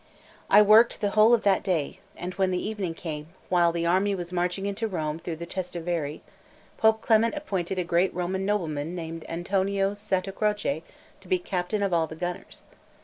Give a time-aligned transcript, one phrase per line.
[0.49, 3.85] I worked hard the whole of that day; and when the evening came, while the
[3.85, 6.21] army was marching into Rome through the Trastevere,
[6.79, 10.81] Pope Clement appointed a great Roman nobleman named Antonio Santacroce
[11.19, 12.63] to be captain of all the gunners.